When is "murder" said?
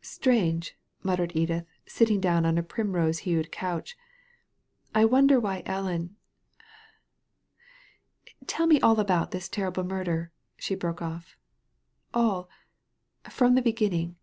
9.82-10.30